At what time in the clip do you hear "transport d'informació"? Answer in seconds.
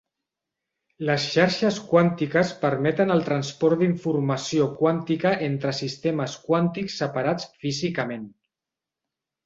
3.29-4.69